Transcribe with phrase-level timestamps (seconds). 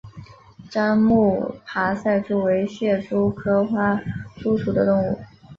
[0.67, 4.01] 樟木爬赛蛛为蟹蛛科花
[4.35, 5.19] 蛛属的动物。